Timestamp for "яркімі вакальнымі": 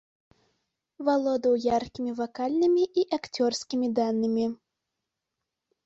1.79-2.83